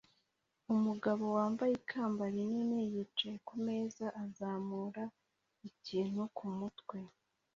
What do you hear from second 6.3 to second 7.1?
kumutwe